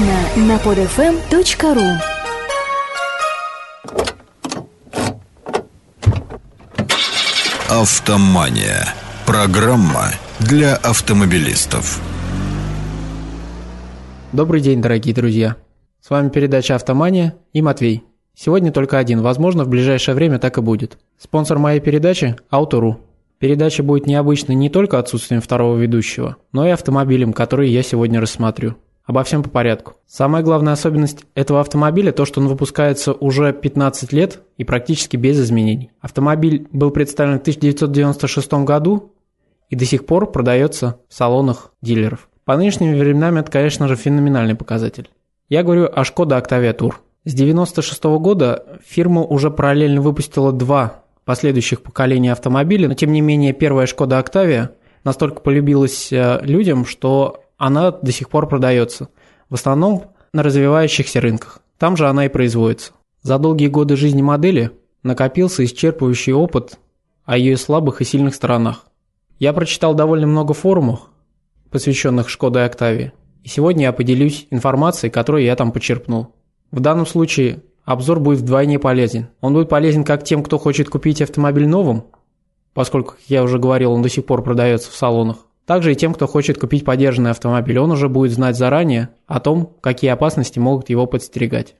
[0.00, 1.98] Подробно на podfm.ru
[7.68, 8.86] Автомания.
[9.26, 12.00] Программа для автомобилистов.
[14.32, 15.56] Добрый день, дорогие друзья.
[16.00, 18.02] С вами передача «Автомания» и Матвей.
[18.34, 20.98] Сегодня только один, возможно, в ближайшее время так и будет.
[21.18, 22.96] Спонсор моей передачи– Auto.ru.
[23.38, 28.76] Передача будет необычной не только отсутствием второго ведущего, но и автомобилем, который я сегодня рассмотрю.
[29.04, 29.94] Обо всем по порядку.
[30.06, 35.40] Самая главная особенность этого автомобиля то, что он выпускается уже 15 лет и практически без
[35.40, 35.90] изменений.
[36.00, 39.12] Автомобиль был представлен в 1996 году
[39.68, 42.28] и до сих пор продается в салонах дилеров.
[42.44, 45.08] По нынешним временам это, конечно же, феноменальный показатель.
[45.48, 46.94] Я говорю о Шкода Octavia Tour.
[47.24, 53.52] С 1996 года фирма уже параллельно выпустила два последующих поколения автомобилей, но тем не менее
[53.52, 54.70] первая Шкода Octavia
[55.04, 59.10] настолько полюбилась э, людям, что она до сих пор продается.
[59.50, 61.60] В основном на развивающихся рынках.
[61.76, 62.92] Там же она и производится.
[63.20, 64.70] За долгие годы жизни модели
[65.02, 66.78] накопился исчерпывающий опыт
[67.26, 68.86] о ее слабых и сильных сторонах.
[69.38, 71.00] Я прочитал довольно много форумов,
[71.70, 73.12] посвященных Шкода и Октавии,
[73.44, 76.34] и сегодня я поделюсь информацией, которую я там почерпнул.
[76.70, 79.28] В данном случае обзор будет вдвойне полезен.
[79.42, 82.04] Он будет полезен как тем, кто хочет купить автомобиль новым,
[82.72, 86.14] поскольку, как я уже говорил, он до сих пор продается в салонах, также и тем,
[86.14, 90.90] кто хочет купить подержанный автомобиль, он уже будет знать заранее о том, какие опасности могут
[90.90, 91.76] его подстерегать.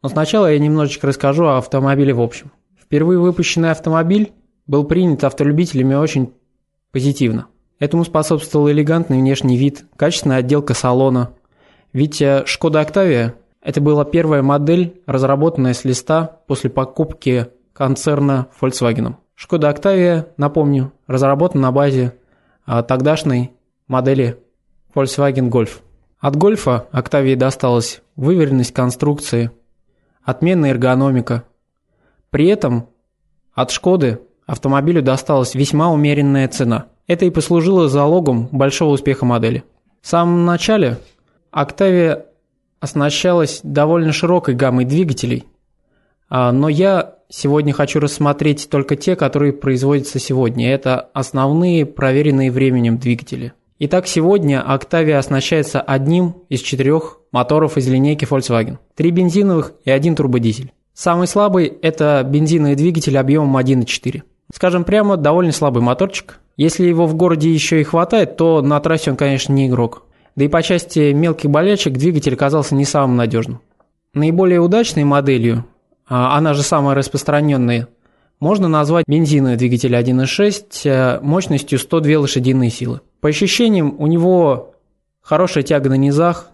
[0.00, 2.52] Но сначала я немножечко расскажу о автомобиле в общем.
[2.80, 4.30] Впервые выпущенный автомобиль
[4.68, 6.34] был принят автолюбителями очень
[6.92, 7.48] позитивно.
[7.80, 11.30] Этому способствовал элегантный внешний вид, качественная отделка салона.
[11.92, 19.14] Ведь э, Шкода Octavia– это была первая модель, разработанная с листа после покупки концерна Volkswagen.
[19.34, 22.12] Шкода Octavia, напомню, разработана на базе
[22.82, 23.50] тогдашней
[23.88, 24.38] модели
[24.94, 25.80] Volkswagen Golf.
[26.20, 29.50] От Гольфа Octavia досталась выверенность конструкции,
[30.22, 31.42] отменная эргономика.
[32.30, 32.88] При этом
[33.54, 36.86] от Шкоды автомобилю досталась весьма умеренная цена.
[37.06, 39.64] Это и послужило залогом большого успеха модели.
[40.00, 40.98] В самом начале
[41.52, 42.26] Octavia
[42.78, 45.46] оснащалась довольно широкой гаммой двигателей,
[46.28, 50.70] а, но я сегодня хочу рассмотреть только те, которые производятся сегодня.
[50.70, 53.52] Это основные проверенные временем двигатели.
[53.78, 58.76] Итак, сегодня Octavia оснащается одним из четырех моторов из линейки Volkswagen.
[58.94, 60.72] Три бензиновых и один турбодизель.
[60.92, 64.22] Самый слабый– это бензиновый двигатель объемом 1.4.
[64.52, 66.40] Скажем прямо, довольно слабый моторчик.
[66.58, 70.02] Если его в городе еще и хватает, то на трассе он, конечно, не игрок.
[70.36, 73.60] Да и по части мелких болячек двигатель оказался не самым надежным.
[74.12, 75.64] Наиболее удачной моделью
[76.10, 77.88] она же самая распространенная,
[78.40, 83.00] можно назвать бензиновый двигатель 1.6 э, мощностью 102 лошадиные силы.
[83.20, 84.74] По ощущениям, у него
[85.20, 86.48] хорошая тяга на низах,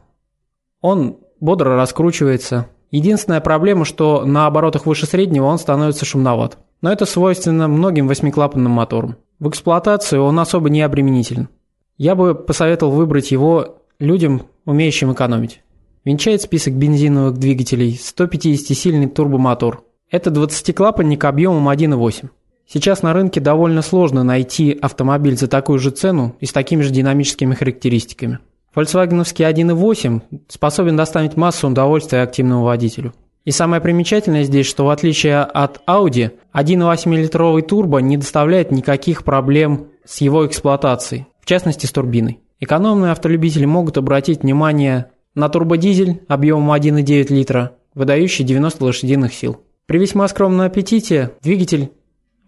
[0.81, 2.66] он бодро раскручивается.
[2.91, 6.59] Единственная проблема, что на оборотах выше среднего он становится шумноват.
[6.83, 9.16] Но это свойственно многим восьмиклапанным моторам.
[9.39, 11.49] В эксплуатации он особо не обременителен.
[11.97, 15.62] Я бы посоветовал выбрать его людям, умеющим экономить.
[16.06, 19.83] Венчает список бензиновых двигателей 150-сильный турбомотор.
[20.09, 22.28] Это 20-клапанник объемом 1.8.
[22.69, 26.91] Сейчас на рынке довольно сложно найти автомобиль за такую же цену и с такими же
[26.91, 28.39] динамическими характеристиками.
[28.72, 33.12] Volkswagenовский 1.8 способен доставить массу удовольствия активному водителю.
[33.45, 39.89] И самое примечательное здесь, что в отличие от Audi, 1.8-литровый турбо не доставляет никаких проблем
[40.05, 42.39] с его эксплуатацией, в частности с турбиной.
[42.61, 49.61] Экономные автолюбители могут обратить внимание на турбодизель объемом 1,9 литра, выдающий 90 лошадиных сил.
[49.87, 51.93] При весьма скромном аппетите двигатель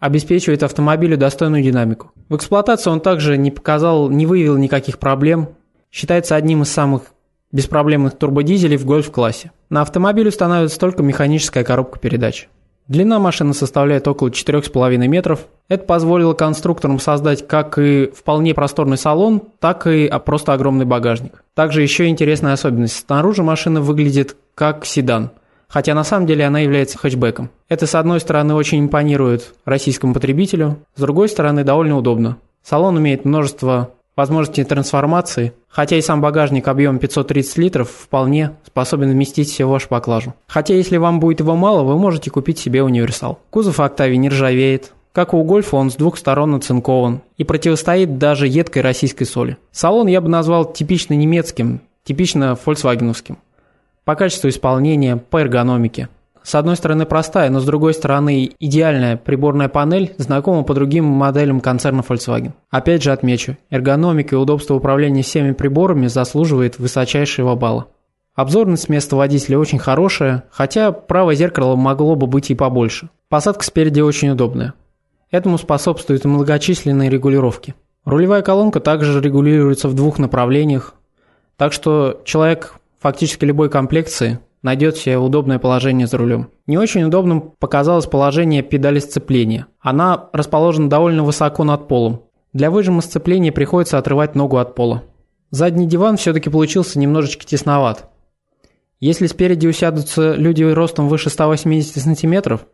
[0.01, 2.11] обеспечивает автомобилю достойную динамику.
[2.29, 5.51] В эксплуатации он также не показал, не выявил никаких проблем,
[5.93, 7.03] считается одним из самых
[7.53, 9.53] беспроблемных турбодизелей в гольф-классе.
[9.71, 12.49] На автомобиле устанавливается только механическая коробка передач.
[12.89, 15.41] Длина машины составляет около 4,5 метров.
[15.69, 21.45] Это позволило конструкторам создать как и вполне просторный салон, так и просто огромный багажник.
[21.55, 23.07] Также еще интересная особенность.
[23.07, 25.31] Снаружи машина выглядит как седан,
[25.69, 27.51] хотя на самом деле она является хэтчбеком.
[27.69, 32.39] Это с одной стороны очень импонирует российскому потребителю, с другой стороны довольно удобно.
[32.65, 39.49] Салон имеет множество возможности трансформации, хотя и сам багажник объемом 530 литров вполне способен вместить
[39.49, 40.35] всего ваш поклажу.
[40.49, 43.39] Хотя если вам будет его мало, вы можете купить себе универсал.
[43.51, 48.47] Кузов Октавии не ржавеет, как у Гольфа, он с двух сторон оцинкован и противостоит даже
[48.47, 49.57] едкой российской соли.
[49.71, 53.39] Салон я бы назвал типично немецким, типично фольксвагеновским.
[54.05, 56.09] По качеству исполнения, по эргономике–
[56.49, 61.61] с одной стороны простая, но с другой стороны идеальная приборная панель знакома по другим моделям
[61.61, 62.53] концерна Volkswagen.
[62.71, 67.89] Опять же отмечу, эргономика и удобство управления всеми приборами заслуживает высочайшего балла.
[68.35, 73.11] Обзорность места водителя очень хорошая, хотя правое зеркало могло бы быть и побольше.
[73.29, 74.73] Посадка спереди очень удобная.
[75.31, 77.75] Этому способствуют многочисленные регулировки.
[78.07, 80.95] Рулевая колонка также регулируется в двух направлениях,
[81.59, 86.51] так что человек фактически любой комплекции найдет себе удобное положение за рулем.
[86.67, 89.67] Не очень удобным показалось положение педали сцепления.
[89.81, 92.23] Она расположена довольно высоко над полом.
[92.53, 95.05] Для выжима сцепления приходится отрывать ногу от пола.
[95.51, 98.11] Задний диван все-таки получился немножечко тесноват.
[99.01, 102.67] Если спереди усядутся люди ростом выше 180 сантиметров,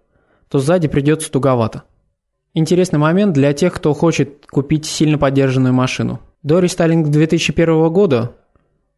[0.49, 1.83] то сзади придется туговато.
[2.55, 6.21] Интересный момент для тех, кто хочет купить сильно поддержанную машину.
[6.43, 8.33] До рестайлинга 2001 года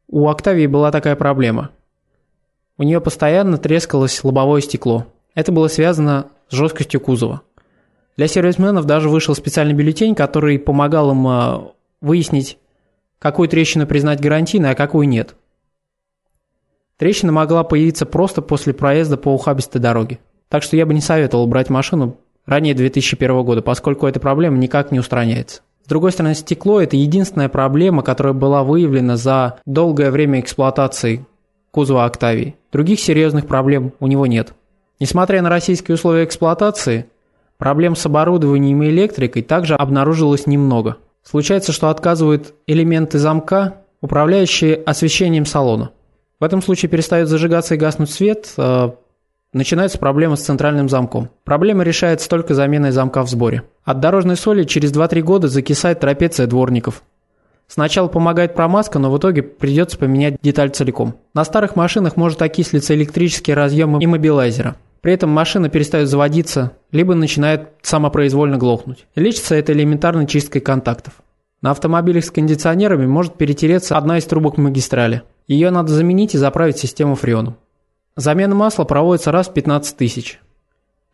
[0.08, 1.70] у Октавии была такая проблема.
[2.78, 5.06] У нее постоянно трескалось лобовое стекло.
[5.34, 7.42] Это было связано с жесткостью кузова.
[8.16, 12.58] Для сервисменов даже вышел специальный бюллетень, который помогал им а, выяснить,
[13.18, 15.34] какую трещину признать гарантийной, а какую нет.
[16.98, 20.18] Трещина могла появиться просто после проезда по ухабистой дороге.
[20.48, 24.92] Так что я бы не советовал брать машину ранее 2001 года, поскольку эта проблема никак
[24.92, 25.62] не устраняется.
[25.84, 31.26] С другой стороны, стекло– это единственная проблема, которая была выявлена за долгое время эксплуатации
[31.76, 32.56] кузова «Октавии».
[32.72, 34.54] Других серьезных проблем у него нет.
[34.98, 37.04] Несмотря на российские условия эксплуатации,
[37.58, 40.96] проблем с оборудованием и электрикой также обнаружилось немного.
[41.22, 45.90] Случается, что отказывают элементы замка, управляющие освещением салона.
[46.40, 48.92] В этом случае перестает зажигаться и гаснуть свет, э,
[49.52, 51.30] Начинается проблема с центральным замком.
[51.44, 53.62] Проблема решается только заменой замка в сборе.
[53.84, 57.02] От дорожной соли через 2-3 года закисает трапеция дворников.
[57.68, 61.16] Сначала помогает промазка, но в итоге придется поменять деталь целиком.
[61.34, 64.76] На старых машинах может окислиться электрические разъемы иммобилайзера.
[65.00, 69.06] При этом машина перестает заводиться, либо начинает самопроизвольно глохнуть.
[69.14, 71.14] Лечится это элементарной чисткой контактов.
[71.62, 75.22] На автомобилях с кондиционерами может перетереться одна из трубок магистрали.
[75.48, 77.56] Ее надо заменить и заправить систему фреоном.
[78.16, 80.40] Замена масла проводится раз в 15 тысяч.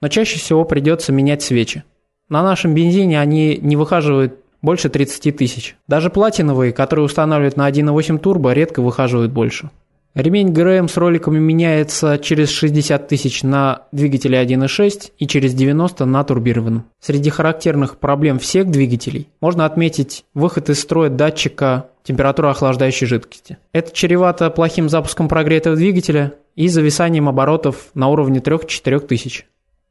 [0.00, 1.84] Но чаще всего придется менять свечи.
[2.28, 5.76] На нашем бензине они не выхаживают больше 30 тысяч.
[5.88, 9.70] Даже платиновые, которые устанавливают на 1.8 турбо, редко выхаживают больше.
[10.14, 16.22] Ремень ГРМ с роликами меняется через 60 тысяч на двигателе 1.6 и через 90 на
[16.22, 16.84] турбированном.
[17.00, 23.56] Среди характерных проблем всех двигателей можно отметить выход из строя датчика температуры охлаждающей жидкости.
[23.72, 29.46] Это чревато плохим запуском прогретого двигателя и зависанием оборотов на уровне 3-4 тысяч.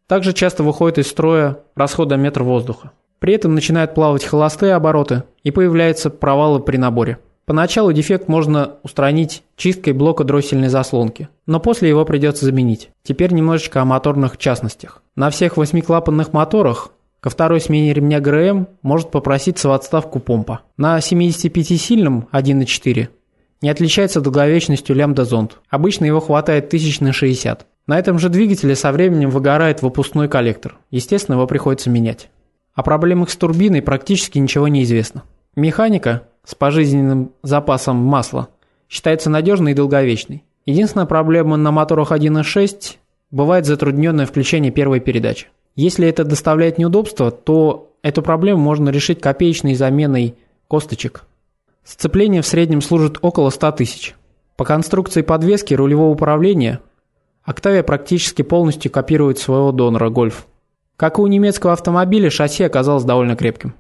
[0.06, 2.92] Также часто выходит из строя расходометр воздуха.
[3.22, 7.20] При этом начинают плавать холостые обороты и появляются провалы при наборе.
[7.46, 12.90] Поначалу дефект можно устранить чисткой блока дроссельной заслонки, но после его придется заменить.
[13.04, 15.04] Теперь немножечко о моторных частностях.
[15.16, 16.90] На всех восьмиклапанных моторах
[17.20, 20.62] ко второй смене ремня ГРМ может попроситься в отставку помпа.
[20.78, 23.08] На 75-сильном 1.4
[23.62, 25.60] не отличается долговечностью лямбда-зонд.
[25.70, 27.68] Обычно его хватает тысяч на 60.
[27.86, 30.80] На этом же двигателе со временем выгорает выпускной коллектор.
[30.90, 32.30] Естественно, его приходится менять.
[32.74, 35.24] О проблемах с турбиной практически ничего не известно.
[35.56, 38.50] Механика с пожизненным запасом масла
[38.90, 40.44] считается надежной и долговечной.
[40.66, 42.98] Единственная проблема на моторах 1.6
[43.32, 45.48] бывает затрудненное включение первой передачи.
[45.76, 50.36] Если это доставляет неудобства, то эту проблему можно решить копеечной заменой
[50.68, 51.24] косточек.
[51.84, 54.16] Сцепление в среднем служит около 100 тысяч.
[54.56, 56.82] По конструкции подвески рулевого управления
[57.48, 60.46] Octavia практически полностью копирует своего донора Golf.
[60.98, 63.74] Как и у немецкого автомобиля, шасси оказалось довольно крепким.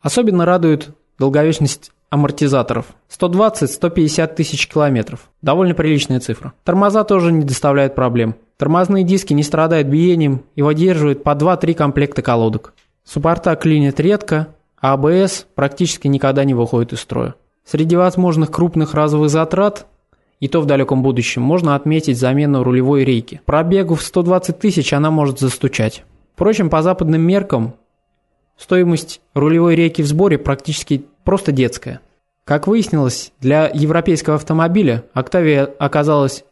[0.00, 2.86] Особенно радует долговечность амортизаторов.
[3.10, 5.30] 120-150 тысяч километров.
[5.42, 6.52] Довольно приличная цифра.
[6.64, 8.36] Тормоза тоже не доставляют проблем.
[8.56, 12.74] Тормозные диски не страдают биением и выдерживают по 2-3 комплекта колодок.
[13.04, 14.48] Суппорта клинит редко,
[14.80, 17.34] а АБС практически никогда не выходит из строя.
[17.64, 19.86] Среди возможных крупных разовых затрат,
[20.38, 23.40] и то в далеком будущем, можно отметить замену рулевой рейки.
[23.44, 26.04] Пробегу в 120 тысяч она может застучать.
[26.36, 27.76] Впрочем, по западным меркам,
[28.58, 32.00] стоимость рулевой рейки в сборе практически просто детская.
[32.44, 36.44] Как выяснилось, для европейского автомобиля Octavia оказалась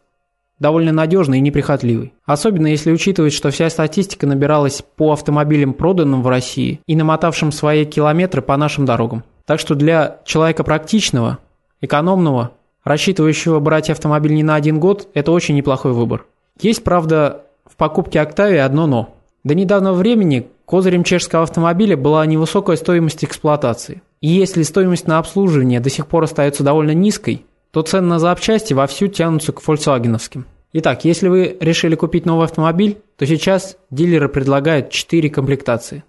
[0.58, 2.14] довольно надежной и неприхотливой.
[2.24, 7.84] Особенно если учитывать, что вся статистика набиралась по автомобилям, проданным в России и намотавшим свои
[7.84, 9.22] километры по нашим дорогам.
[9.44, 11.40] Так что для человека практичного,
[11.82, 12.52] экономного,
[12.84, 16.24] рассчитывающего брать автомобиль не на один год, это очень неплохой выбор.
[16.58, 19.14] Есть, правда, в покупке Octavia одно «но».
[19.44, 24.02] До недавнего времени козырем чешского автомобиля была невысокая стоимость эксплуатации.
[24.20, 28.72] И если стоимость на обслуживание до сих пор остается довольно низкой, то цены на запчасти
[28.72, 30.46] вовсю тянутся к фольксвагеновским.
[30.72, 36.02] Итак, если вы решили купить новый автомобиль, то сейчас дилеры предлагают 4 комплектации.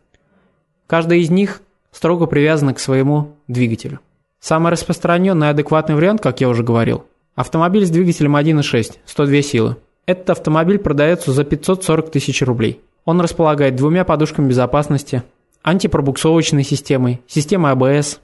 [0.87, 1.61] Каждая из них
[1.91, 3.99] строго привязана к своему двигателю.
[4.39, 9.75] Самый распространенный и адекватный вариант, как я уже говорил, Автомобиль с двигателем 1.6, 102 силы.
[10.05, 12.79] Этот автомобиль продается за 540 тысяч рублей.
[13.05, 15.23] Он располагает двумя подушками безопасности,
[15.61, 18.19] антипробуксовочной системой, системой АБС,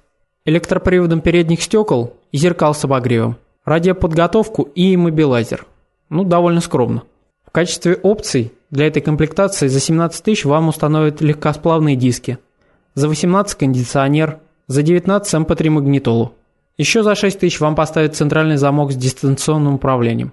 [0.46, 5.66] электроприводом передних стекол и зеркал с обогревом, радиоподготовку и иммобилайзер.
[6.10, 7.04] Ну, довольно скромно.
[7.46, 12.40] В качестве опций для этой комплектации за 17 тысяч вам установят легкосплавные диски,
[12.96, 16.34] за 18 кондиционер, за 19 MP3 магнитолу.
[16.78, 20.32] Еще за 6 тысяч вам поставят центральный замок с дистанционным управлением.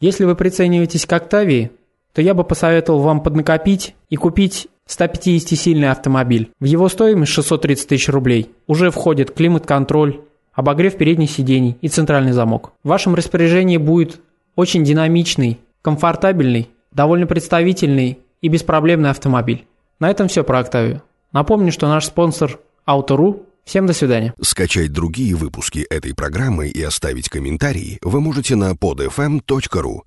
[0.00, 1.70] Если вы прицениваетесь к Octavia,
[2.18, 6.50] то я бы посоветовал вам поднакопить и купить 150-сильный автомобиль.
[6.58, 10.22] В его стоимость 630 тысяч рублей уже входит климат-контроль,
[10.52, 12.72] обогрев передних сидений и центральный замок.
[12.82, 14.20] В вашем распоряжении будет
[14.56, 19.64] очень динамичный, комфортабельный, довольно представительный и беспроблемный автомобиль.
[20.00, 21.02] На этом все про Octavia.
[21.30, 23.44] Напомню, что наш спонсор Auto.ru.
[23.64, 24.34] Всем до свидания.
[24.40, 30.00] Скачать другие выпуски этой программы и оставить комментарии вы можете на podfm.ru.